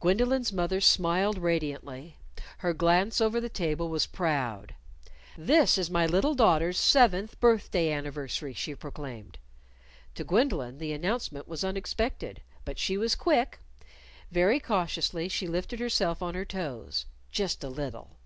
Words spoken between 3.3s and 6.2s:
the table was proud. "This is my